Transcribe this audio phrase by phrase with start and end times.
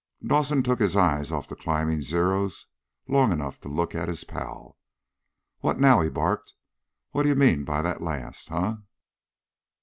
[0.25, 2.65] Dawson took his eyes off the climbing Zeros
[3.07, 4.79] long enough to look at his pal.
[5.59, 6.53] "What now?" he barked.
[7.11, 8.77] "What do you mean by that last, huh?"